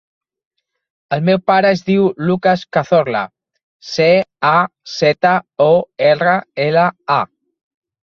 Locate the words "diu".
1.89-2.07